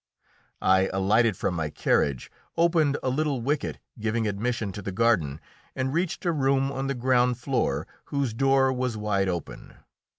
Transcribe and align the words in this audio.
I 0.63 0.87
alighted 0.91 1.37
from 1.37 1.53
my 1.53 1.69
carriage, 1.69 2.31
opened 2.57 2.97
a 3.03 3.09
little 3.09 3.39
wicket 3.43 3.77
giving 3.99 4.27
admission 4.27 4.71
to 4.71 4.81
the 4.81 4.91
garden, 4.91 5.39
and 5.75 5.93
reached 5.93 6.25
a 6.25 6.31
room 6.31 6.71
on 6.71 6.87
the 6.87 6.95
ground 6.95 7.37
floor 7.37 7.85
whose 8.05 8.33
door 8.33 8.73
was 8.73 8.97
wide 8.97 9.29
open. 9.29 9.75